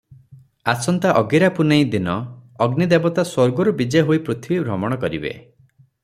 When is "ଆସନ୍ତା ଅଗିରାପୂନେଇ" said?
0.71-1.83